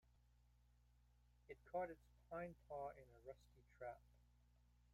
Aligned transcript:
It 1.47 1.59
caught 1.71 1.91
its 1.91 2.01
hind 2.31 2.55
paw 2.67 2.89
in 2.97 3.03
a 3.03 3.17
rusty 3.27 3.63
trap. 3.77 4.01